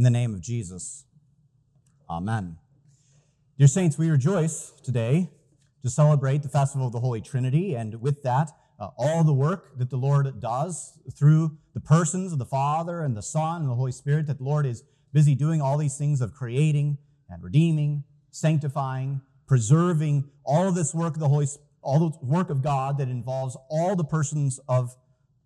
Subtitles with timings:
[0.00, 1.04] In the name of Jesus,
[2.08, 2.56] Amen.
[3.58, 5.28] Dear Saints, we rejoice today
[5.82, 9.76] to celebrate the festival of the Holy Trinity, and with that, uh, all the work
[9.76, 13.74] that the Lord does through the persons of the Father and the Son and the
[13.74, 16.96] Holy Spirit, that the Lord is busy doing all these things of creating
[17.28, 21.46] and redeeming, sanctifying, preserving, all of this work of the Holy
[21.82, 24.96] all the work of God that involves all the persons of,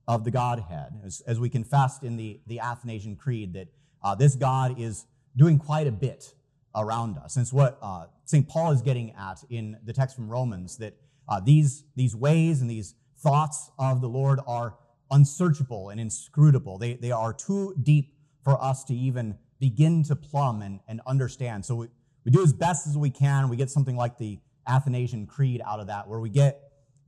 [0.06, 3.66] of the Godhead, as, as we confessed in the, the Athanasian Creed, that
[4.04, 6.34] uh, this God is doing quite a bit
[6.76, 7.36] around us.
[7.36, 8.48] And it's what uh, St.
[8.48, 10.94] Paul is getting at in the text from Romans that
[11.28, 14.76] uh, these, these ways and these thoughts of the Lord are
[15.10, 16.78] unsearchable and inscrutable.
[16.78, 21.64] They, they are too deep for us to even begin to plumb and, and understand.
[21.64, 21.88] So we,
[22.24, 23.48] we do as best as we can.
[23.48, 26.60] We get something like the Athanasian Creed out of that, where we get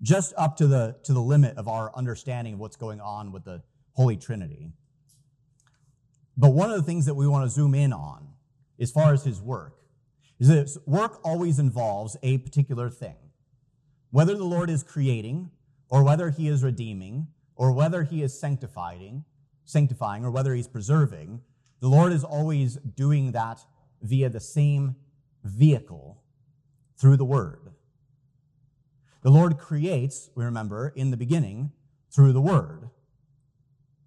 [0.02, 3.44] just up to the, to the limit of our understanding of what's going on with
[3.44, 4.72] the Holy Trinity.
[6.36, 8.28] But one of the things that we want to zoom in on,
[8.78, 9.78] as far as his work,
[10.38, 13.16] is that work always involves a particular thing.
[14.10, 15.50] Whether the Lord is creating,
[15.88, 19.24] or whether he is redeeming, or whether he is sanctifying,
[19.64, 21.40] sanctifying, or whether he's preserving,
[21.80, 23.64] the Lord is always doing that
[24.02, 24.96] via the same
[25.42, 26.22] vehicle
[26.98, 27.70] through the Word.
[29.22, 31.72] The Lord creates, we remember, in the beginning
[32.10, 32.90] through the Word.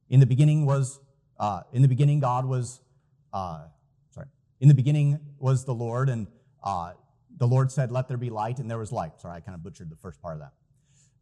[0.09, 0.99] In the beginning was
[1.39, 2.81] uh, in the beginning, God was,
[3.33, 3.61] uh,
[4.11, 4.27] sorry,
[4.59, 6.27] in the beginning was the Lord, and
[6.63, 6.91] uh,
[7.37, 9.19] the Lord said, Let there be light, and there was light.
[9.21, 10.51] Sorry, I kind of butchered the first part of that.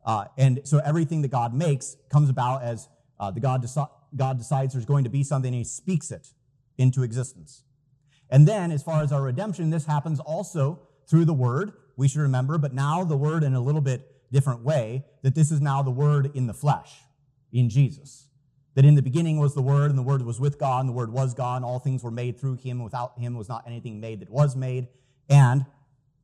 [0.04, 2.88] Uh, and so everything that God makes comes about as
[3.20, 6.30] uh, the God, deci- God decides there's going to be something, and He speaks it
[6.78, 7.64] into existence.
[8.30, 11.74] And then, as far as our redemption, this happens also through the Word.
[11.96, 15.52] We should remember, but now the Word in a little bit different way, that this
[15.52, 17.02] is now the Word in the flesh,
[17.52, 18.27] in Jesus
[18.78, 20.94] that in the beginning was the Word, and the Word was with God, and the
[20.94, 22.84] Word was God, and all things were made through him.
[22.84, 24.88] Without him was not anything made that was made.
[25.28, 25.66] And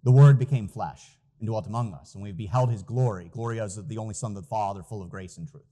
[0.04, 3.84] the Word became flesh and dwelt among us, and we beheld his glory, glory as
[3.84, 5.64] the only Son of the Father, full of grace and truth.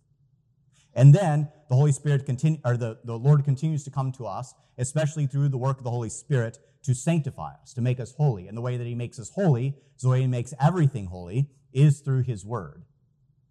[0.96, 4.56] And then the Holy Spirit continue, or the, the Lord continues to come to us,
[4.80, 8.48] especially through the work of the Holy Spirit, to sanctify us, to make us holy.
[8.48, 12.00] And the way that He makes us holy, the way He makes everything holy, is
[12.00, 12.86] through His Word.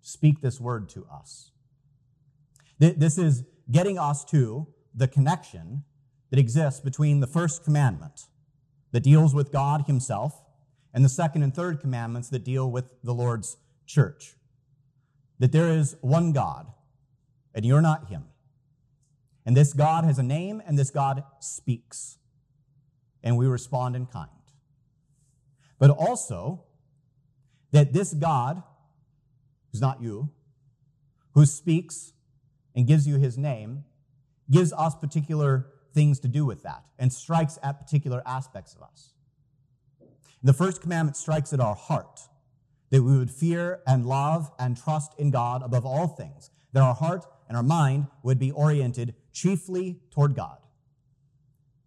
[0.00, 1.49] Speak this word to us.
[2.80, 5.84] This is getting us to the connection
[6.30, 8.22] that exists between the first commandment
[8.92, 10.42] that deals with God Himself
[10.94, 14.34] and the second and third commandments that deal with the Lord's church.
[15.38, 16.68] That there is one God,
[17.54, 18.24] and you're not Him.
[19.44, 22.18] And this God has a name, and this God speaks.
[23.22, 24.30] And we respond in kind.
[25.78, 26.64] But also,
[27.72, 28.62] that this God,
[29.70, 30.30] who's not you,
[31.34, 32.12] who speaks
[32.74, 33.84] and gives you his name,
[34.50, 39.12] gives us particular things to do with that and strikes at particular aspects of us.
[40.42, 42.20] The first commandment strikes at our heart
[42.90, 46.94] that we would fear and love and trust in God above all things, that our
[46.94, 50.58] heart and our mind would be oriented chiefly toward God.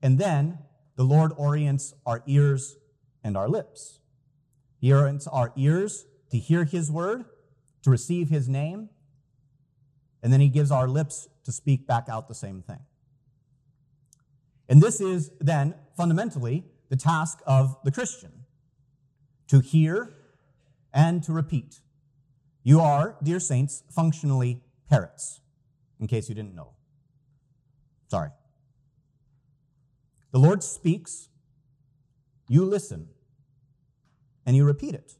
[0.01, 0.59] And then
[0.95, 2.77] the Lord orients our ears
[3.23, 3.99] and our lips.
[4.79, 7.25] He orients our ears to hear His word,
[7.83, 8.89] to receive His name,
[10.23, 12.79] and then he gives our lips to speak back out the same thing.
[14.69, 18.31] And this is then fundamentally the task of the Christian
[19.49, 20.13] to hear
[20.93, 21.81] and to repeat.
[22.63, 25.41] You are, dear saints, functionally parrots,
[25.99, 26.69] in case you didn't know.
[28.07, 28.29] Sorry.
[30.31, 31.27] The Lord speaks,
[32.47, 33.09] you listen,
[34.45, 35.13] and you repeat it.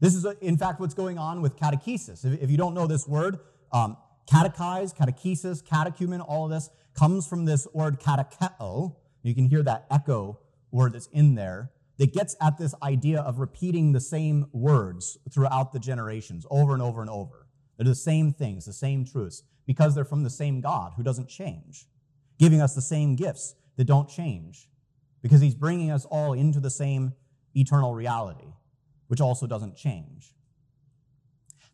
[0.00, 2.24] This is, in fact, what's going on with catechesis.
[2.40, 3.38] If you don't know this word,
[3.74, 3.98] um,
[4.30, 8.96] catechize, catechesis, catechumen, all of this comes from this word katecheo.
[9.22, 10.38] You can hear that echo
[10.70, 15.72] word that's in there that gets at this idea of repeating the same words throughout
[15.72, 17.46] the generations over and over and over.
[17.76, 21.28] They're the same things, the same truths, because they're from the same God who doesn't
[21.28, 21.86] change,
[22.38, 24.68] giving us the same gifts that don't change,
[25.22, 27.14] because he's bringing us all into the same
[27.56, 28.54] eternal reality,
[29.08, 30.34] which also doesn't change.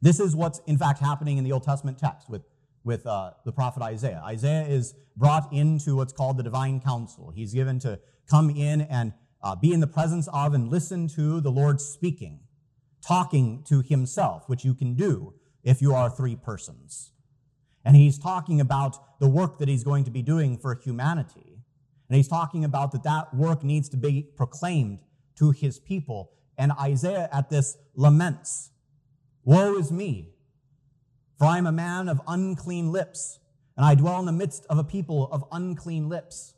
[0.00, 2.42] This is what's in fact happening in the Old Testament text with
[2.82, 4.22] with uh, the prophet Isaiah.
[4.24, 7.30] Isaiah is brought into what's called the divine council.
[7.34, 9.12] He's given to come in and
[9.42, 12.40] uh, be in the presence of and listen to the Lord speaking,
[13.06, 17.12] talking to himself, which you can do if you are three persons.
[17.84, 21.62] And he's talking about the work that he's going to be doing for humanity.
[22.08, 24.98] And he's talking about that that work needs to be proclaimed
[25.36, 26.32] to his people.
[26.58, 28.70] And Isaiah at this laments,
[29.50, 30.28] Woe is me,
[31.36, 33.40] for I am a man of unclean lips,
[33.76, 36.54] and I dwell in the midst of a people of unclean lips.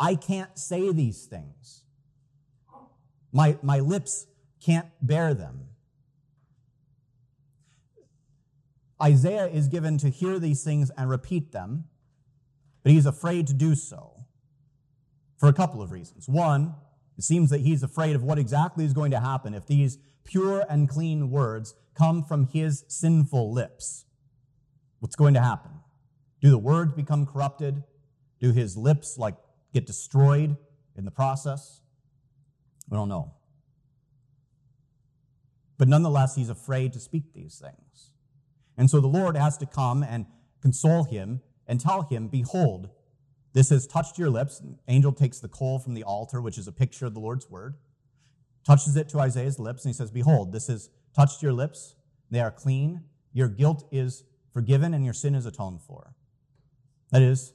[0.00, 1.84] I can't say these things.
[3.30, 4.26] My, my lips
[4.60, 5.68] can't bear them.
[9.00, 11.84] Isaiah is given to hear these things and repeat them,
[12.82, 14.24] but he's afraid to do so
[15.38, 16.28] for a couple of reasons.
[16.28, 16.74] One,
[17.16, 20.64] it seems that he's afraid of what exactly is going to happen if these pure
[20.68, 24.06] and clean words come from his sinful lips.
[25.00, 25.72] What's going to happen?
[26.40, 27.82] Do the words become corrupted?
[28.40, 29.36] Do his lips like
[29.72, 30.56] get destroyed
[30.96, 31.80] in the process?
[32.88, 33.34] We don't know.
[35.78, 38.12] But nonetheless, he's afraid to speak these things.
[38.76, 40.26] And so the Lord has to come and
[40.60, 42.88] console him and tell him, Behold,
[43.52, 44.62] this has touched your lips.
[44.88, 47.76] Angel takes the coal from the altar, which is a picture of the Lord's word,
[48.64, 51.94] touches it to Isaiah's lips, and he says, Behold, this has touched your lips.
[52.30, 53.02] They are clean.
[53.32, 56.14] Your guilt is forgiven, and your sin is atoned for.
[57.10, 57.52] That is,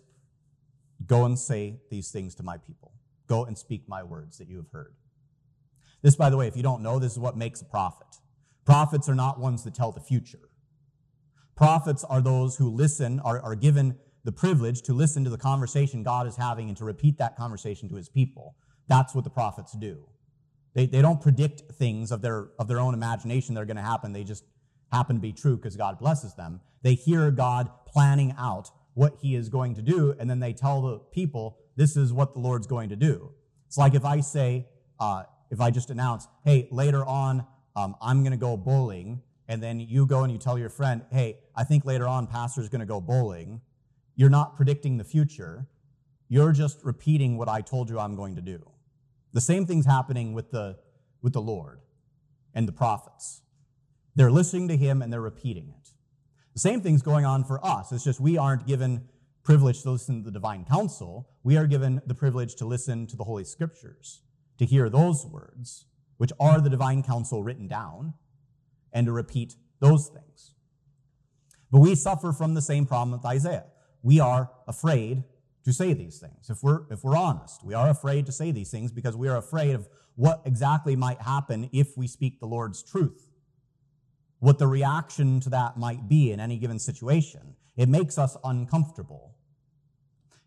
[1.05, 2.93] go and say these things to my people.
[3.27, 4.93] Go and speak my words that you have heard.
[6.03, 8.07] This, by the way, if you don't know, this is what makes a prophet.
[8.65, 10.49] Prophets are not ones that tell the future.
[11.55, 13.97] Prophets are those who listen, are, are given
[14.27, 17.87] the privilege to listen to the conversation God is having and to repeat that conversation
[17.87, 18.57] to his people.
[18.89, 20.03] That's what the prophets do.
[20.73, 23.83] They, they don't predict things of their, of their own imagination that are going to
[23.83, 24.11] happen.
[24.11, 24.43] They just
[24.91, 26.59] happen to be true because God blesses them.
[26.81, 30.81] They hear God planning out what he is going to do, and then they tell
[30.81, 33.31] the people, this is what the Lord's going to do.
[33.67, 34.67] It's like if I say,
[34.99, 37.47] uh, if I just announce, hey, later on,
[37.77, 41.05] um, I'm going to go bowling, and then you go and you tell your friend,
[41.13, 43.61] hey, I think later on pastor's going to go bowling,
[44.17, 45.67] you're not predicting the future.
[46.27, 48.59] You're just repeating what I told you I'm going to do.
[49.31, 50.77] The same thing's happening with the,
[51.21, 51.79] with the Lord
[52.53, 53.43] and the prophets.
[54.15, 55.91] They're listening to him and they're repeating it.
[56.53, 57.91] The same thing's going on for us.
[57.91, 59.07] It's just we aren't given
[59.43, 61.29] privilege to listen to the divine counsel.
[61.43, 64.23] We are given the privilege to listen to the Holy Scriptures,
[64.57, 65.85] to hear those words,
[66.17, 68.15] which are the divine counsel written down,
[68.91, 70.55] and to repeat those things.
[71.69, 73.65] But we suffer from the same problem with Isaiah.
[74.07, 75.25] We are afraid
[75.65, 76.49] to say these things.
[76.49, 79.35] If we're, if we're honest, we are afraid to say these things because we are
[79.35, 83.27] afraid of what exactly might happen if we speak the Lord's truth,
[84.39, 87.57] what the reaction to that might be in any given situation.
[87.75, 89.35] It makes us uncomfortable.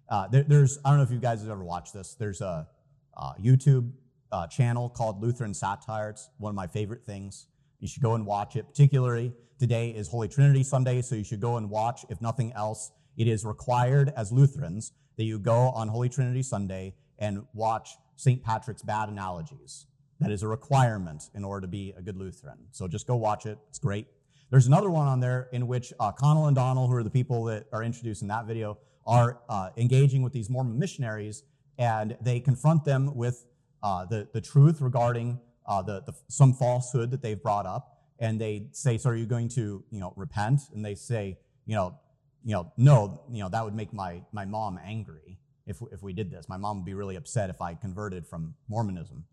[0.08, 2.14] Uh, there, there's, I don't know if you guys have ever watched this.
[2.14, 2.66] There's a
[3.14, 3.92] uh, YouTube
[4.32, 6.08] uh, channel called Lutheran Satire.
[6.08, 7.46] It's one of my favorite things.
[7.78, 8.66] You should go and watch it.
[8.66, 12.92] Particularly today is Holy Trinity Sunday, so you should go and watch, if nothing else.
[13.16, 18.42] It is required as Lutherans that you go on Holy Trinity Sunday and watch St.
[18.42, 19.86] Patrick's bad analogies.
[20.20, 22.58] That is a requirement in order to be a good Lutheran.
[22.72, 23.58] So just go watch it.
[23.68, 24.06] It's great.
[24.50, 27.44] There's another one on there in which uh, Connell and Donald, who are the people
[27.44, 31.44] that are introduced in that video, are uh, engaging with these Mormon missionaries,
[31.78, 33.46] and they confront them with
[33.82, 38.40] uh, the, the truth regarding uh, the, the, some falsehood that they've brought up, and
[38.40, 41.98] they say, "So are you going to, you know, repent?" And they say, "You know,
[42.44, 46.12] you know, no, you know, that would make my my mom angry if if we
[46.12, 46.48] did this.
[46.48, 49.24] My mom would be really upset if I converted from Mormonism."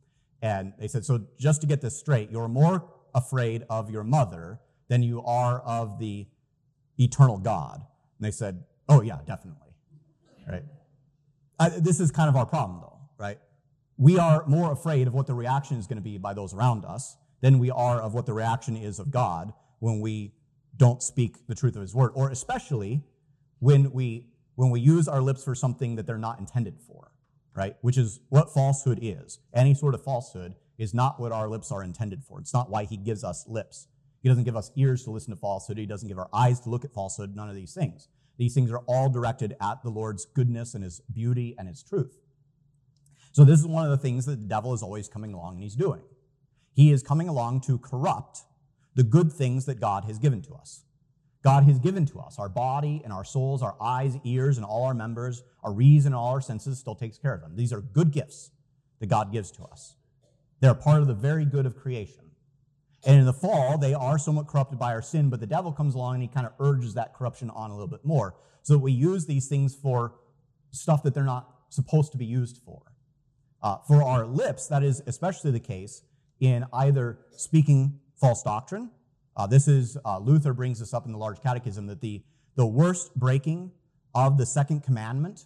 [0.42, 4.60] And they said, "So just to get this straight, you're more afraid of your mother
[4.88, 6.28] than you are of the
[6.98, 7.76] eternal God."
[8.18, 9.74] And they said, "Oh yeah, definitely."
[10.50, 10.64] Right.
[11.60, 13.40] I, this is kind of our problem, though, right?
[13.98, 16.86] we are more afraid of what the reaction is going to be by those around
[16.86, 20.34] us than we are of what the reaction is of God when we
[20.78, 23.02] don't speak the truth of his word or especially
[23.60, 27.12] when we when we use our lips for something that they're not intended for
[27.58, 27.76] right?
[27.82, 29.40] Which is what falsehood is.
[29.54, 32.40] Any sort of falsehood is not what our lips are intended for.
[32.40, 33.88] It's not why he gives us lips.
[34.22, 35.80] He doesn't give us ears to listen to falsehood.
[35.80, 37.36] He doesn't give our eyes to look at falsehood.
[37.36, 38.10] None of these things.
[38.38, 42.20] These things are all directed at the lord's goodness and his beauty and his truth.
[43.32, 45.64] So, this is one of the things that the devil is always coming along and
[45.64, 46.02] he's doing.
[46.74, 48.42] He is coming along to corrupt
[48.98, 50.84] the good things that God has given to us.
[51.44, 54.86] God has given to us our body and our souls, our eyes, ears, and all
[54.86, 57.56] our members, our reason, all our senses still takes care of them.
[57.56, 58.50] These are good gifts
[59.00, 59.96] that God gives to us.
[60.62, 62.32] They're part of the very good of creation.
[63.06, 65.94] And in the fall, they are somewhat corrupted by our sin, but the devil comes
[65.94, 68.34] along and he kind of urges that corruption on a little bit more.
[68.64, 70.16] So that we use these things for
[70.72, 72.82] stuff that they're not supposed to be used for.
[73.62, 76.02] Uh, for our lips, that is especially the case
[76.40, 78.90] in either speaking false doctrine.
[79.36, 82.24] Uh, this is, uh, Luther brings this up in the Large Catechism, that the,
[82.56, 83.72] the worst breaking
[84.16, 85.46] of the second commandment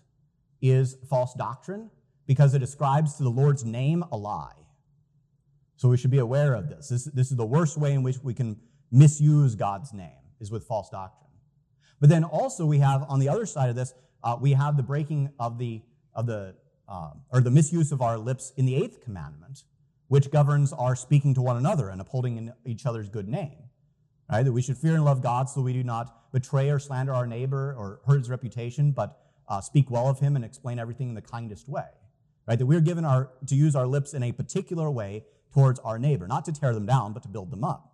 [0.62, 1.90] is false doctrine
[2.28, 4.54] because it ascribes to the Lord's name a lie.
[5.76, 6.90] So we should be aware of this.
[6.90, 8.56] This, this is the worst way in which we can
[8.92, 11.32] misuse God's name, is with false doctrine.
[12.00, 14.84] But then also we have, on the other side of this, uh, we have the
[14.84, 15.82] breaking of the,
[16.16, 16.56] of the
[16.88, 19.64] uh, or the misuse of our lips in the eighth commandment,
[20.12, 23.56] which governs our speaking to one another and upholding in each other's good name.
[24.30, 24.44] Right?
[24.44, 27.26] That we should fear and love God so we do not betray or slander our
[27.26, 31.16] neighbor or hurt his reputation, but uh, speak well of him and explain everything in
[31.16, 31.86] the kindest way.
[32.46, 32.60] Right?
[32.60, 36.28] That we're given our, to use our lips in a particular way towards our neighbor,
[36.28, 37.94] not to tear them down, but to build them up.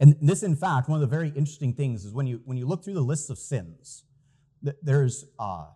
[0.00, 2.66] And this, in fact, one of the very interesting things is when you, when you
[2.66, 4.04] look through the lists of sins,
[4.82, 5.68] there's uh,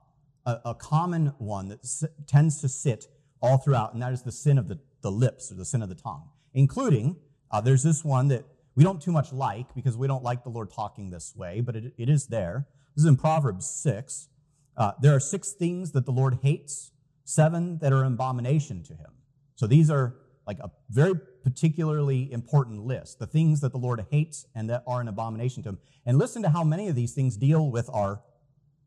[0.45, 3.07] a, a, common one that s- tends to sit
[3.41, 5.89] all throughout, and that is the sin of the, the lips or the sin of
[5.89, 7.17] the tongue, including
[7.51, 10.51] uh, there's this one that we don't too much like because we don't like the
[10.51, 12.69] Lord talking this way, but it, it is there.
[12.95, 14.29] This is in Proverbs 6.
[14.77, 16.93] Uh, there are six things that the Lord hates,
[17.25, 19.11] seven that are an abomination to him.
[19.57, 20.15] So these are
[20.47, 25.01] like a very particularly important list, the things that the Lord hates and that are
[25.01, 25.79] an abomination to him.
[26.07, 28.23] And listen to how many of these things deal with our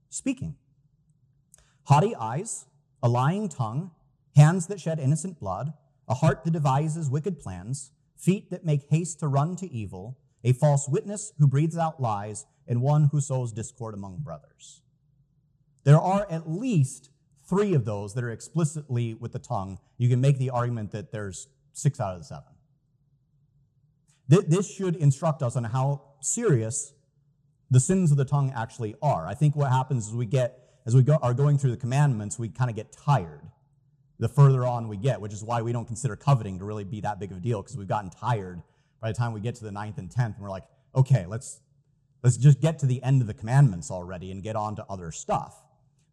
[0.09, 0.55] speaking.
[1.83, 2.65] Haughty eyes,
[3.03, 3.91] a lying tongue,
[4.35, 5.73] hands that shed innocent blood,
[6.07, 10.53] a heart that devises wicked plans, feet that make haste to run to evil, a
[10.53, 14.81] false witness who breathes out lies, and one who sows discord among brothers.
[15.83, 17.09] There are at least
[17.47, 19.79] three of those that are explicitly with the tongue.
[19.97, 22.43] You can make the argument that there's six out of the seven.
[24.27, 26.93] This should instruct us on how serious
[27.69, 29.27] the sins of the tongue actually are.
[29.27, 32.39] I think what happens is we get, as we go, are going through the commandments,
[32.39, 33.41] we kind of get tired
[34.21, 37.01] the further on we get, which is why we don't consider coveting to really be
[37.01, 38.61] that big of a deal because we've gotten tired
[39.01, 40.63] by the time we get to the ninth and tenth, and we're like,
[40.95, 41.59] okay, let's
[42.23, 45.11] let's just get to the end of the commandments already and get on to other
[45.11, 45.63] stuff.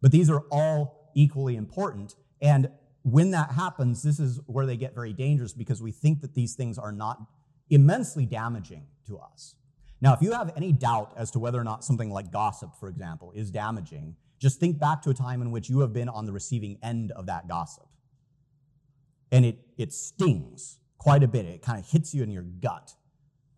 [0.01, 2.71] But these are all equally important, and
[3.03, 6.55] when that happens, this is where they get very dangerous because we think that these
[6.55, 7.19] things are not
[7.69, 9.53] immensely damaging to us.
[10.01, 12.89] Now, if you have any doubt as to whether or not something like gossip, for
[12.89, 16.25] example, is damaging, just think back to a time in which you have been on
[16.25, 17.88] the receiving end of that gossip
[19.31, 21.45] and it, it stings quite a bit.
[21.45, 22.93] It kind of hits you in your gut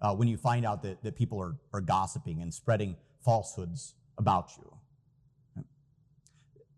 [0.01, 4.51] uh, when you find out that, that people are, are gossiping and spreading falsehoods about
[4.57, 5.63] you.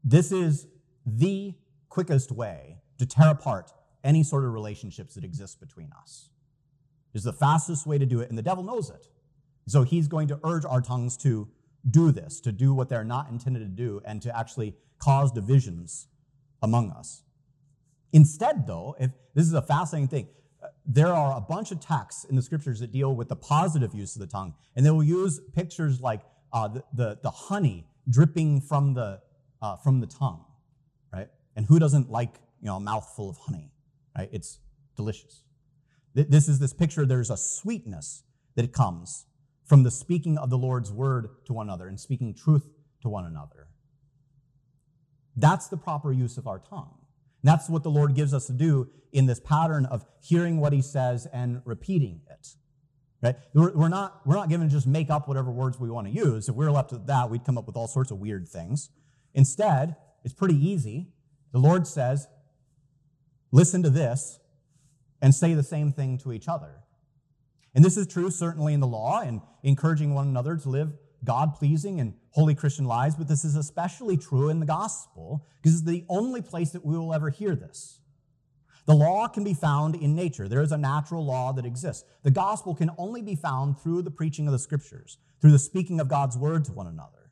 [0.03, 0.67] This is
[1.05, 1.53] the
[1.89, 3.71] quickest way to tear apart
[4.03, 6.29] any sort of relationships that exist between us.
[7.13, 9.07] It's the fastest way to do it, and the devil knows it.
[9.67, 11.47] So he's going to urge our tongues to
[11.89, 16.07] do this, to do what they're not intended to do, and to actually cause divisions
[16.61, 17.23] among us.
[18.13, 20.27] Instead, though, if this is a fascinating thing,
[20.63, 23.93] uh, there are a bunch of texts in the scriptures that deal with the positive
[23.93, 26.21] use of the tongue, and they will use pictures like
[26.53, 29.19] uh, the, the, the, honey dripping from the,
[29.63, 30.45] uh, from the tongue,
[31.11, 31.27] right?
[31.55, 33.71] And who doesn't like you know, a mouthful of honey,
[34.15, 34.29] right?
[34.31, 34.59] It's
[34.95, 35.43] delicious.
[36.13, 38.23] This is this picture, there's a sweetness
[38.55, 39.25] that comes
[39.65, 42.69] from the speaking of the Lord's word to one another and speaking truth
[43.01, 43.67] to one another.
[45.35, 47.02] That's the proper use of our tongue.
[47.43, 50.71] And that's what the Lord gives us to do in this pattern of hearing what
[50.71, 52.47] he says and repeating it.
[53.21, 53.35] Right?
[53.53, 56.49] We're not, we're not given to just make up whatever words we want to use.
[56.49, 58.89] If we were left with that, we'd come up with all sorts of weird things.
[59.33, 61.09] Instead, it's pretty easy.
[61.51, 62.27] The Lord says,
[63.51, 64.39] listen to this
[65.21, 66.81] and say the same thing to each other.
[67.75, 71.55] And this is true certainly in the law and encouraging one another to live God
[71.55, 75.85] pleasing and holy Christian lives, but this is especially true in the gospel because it's
[75.85, 77.99] the only place that we will ever hear this.
[78.85, 80.47] The law can be found in nature.
[80.47, 82.03] There is a natural law that exists.
[82.23, 85.99] The gospel can only be found through the preaching of the scriptures, through the speaking
[85.99, 87.29] of God's word to one another.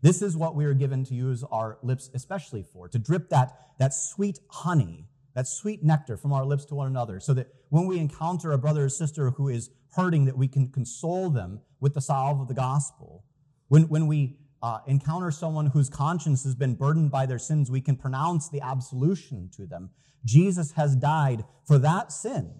[0.00, 3.52] This is what we are given to use our lips especially for, to drip that,
[3.78, 7.86] that sweet honey, that sweet nectar from our lips to one another, so that when
[7.86, 11.94] we encounter a brother or sister who is hurting, that we can console them with
[11.94, 13.24] the salve of the gospel
[13.68, 17.80] when, when we uh, encounter someone whose conscience has been burdened by their sins, we
[17.80, 19.90] can pronounce the absolution to them.
[20.24, 22.52] Jesus has died for that sin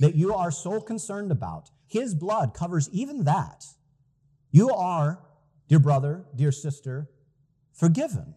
[0.00, 1.70] that you are so concerned about.
[1.86, 3.64] His blood covers even that.
[4.50, 5.20] You are,
[5.68, 7.10] dear brother, dear sister,
[7.74, 8.34] forgiven.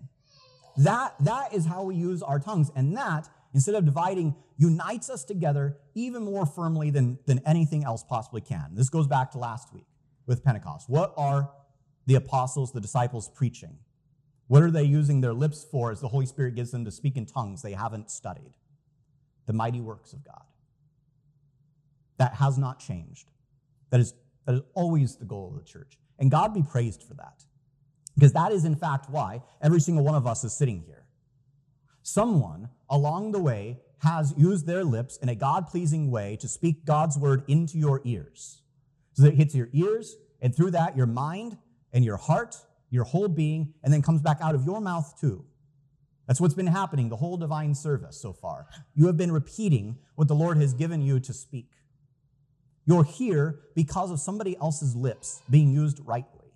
[0.77, 2.69] That, that is how we use our tongues.
[2.75, 8.03] And that, instead of dividing unites us together even more firmly than, than anything else
[8.03, 8.71] possibly can.
[8.73, 9.85] This goes back to last week
[10.25, 10.89] with Pentecost.
[10.89, 11.49] What are
[12.05, 13.77] the apostles, the disciples preaching?
[14.47, 17.17] What are they using their lips for as the Holy Spirit gives them to speak
[17.17, 18.53] in tongues they haven't studied?
[19.47, 20.43] The mighty works of God.
[22.17, 23.27] That has not changed.
[23.89, 24.13] That is,
[24.45, 25.97] that is always the goal of the church.
[26.19, 27.43] And God be praised for that.
[28.15, 31.05] Because that is, in fact, why every single one of us is sitting here.
[32.01, 36.85] Someone along the way has used their lips in a God pleasing way to speak
[36.85, 38.61] God's word into your ears.
[39.13, 41.57] So that it hits your ears, and through that, your mind
[41.95, 42.55] and your heart,
[42.91, 45.43] your whole being, and then comes back out of your mouth too.
[46.27, 48.67] That's what's been happening the whole divine service so far.
[48.93, 51.71] You have been repeating what the Lord has given you to speak.
[52.85, 56.51] You're here because of somebody else's lips being used rightly.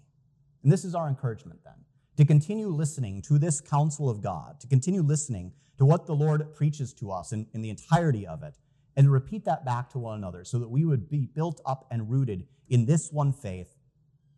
[0.63, 1.73] And this is our encouragement then
[2.17, 6.53] to continue listening to this counsel of God, to continue listening to what the Lord
[6.53, 8.55] preaches to us in, in the entirety of it,
[8.97, 11.87] and to repeat that back to one another so that we would be built up
[11.89, 13.77] and rooted in this one faith,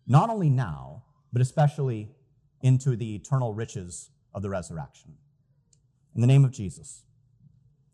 [0.06, 0.91] not only now,
[1.32, 2.10] but especially
[2.62, 5.16] into the eternal riches of the resurrection.
[6.16, 7.04] In the name of Jesus,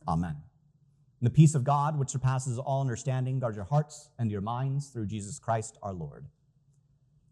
[0.08, 0.38] amen.
[1.20, 4.90] And the peace of God, which surpasses all understanding, guard your hearts and your minds
[4.90, 6.28] through Jesus Christ our Lord.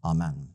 [0.04, 0.48] Amen.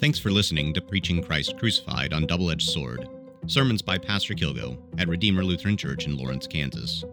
[0.00, 3.08] Thanks for listening to Preaching Christ Crucified on Double Edged Sword,
[3.48, 7.04] sermons by Pastor Kilgo at Redeemer Lutheran Church in Lawrence, Kansas.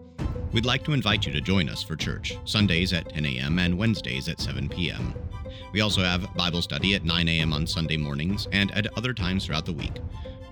[0.52, 3.58] We'd like to invite you to join us for church, Sundays at 10 a.m.
[3.60, 5.14] and Wednesdays at 7 p.m.
[5.72, 7.54] We also have Bible study at 9 a.m.
[7.54, 9.96] on Sunday mornings and at other times throughout the week.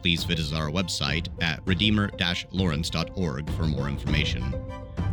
[0.02, 2.10] Please visit our website at redeemer
[2.52, 4.44] lawrence.org for more information.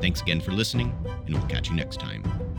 [0.01, 0.95] Thanks again for listening,
[1.27, 2.50] and we'll catch you next time.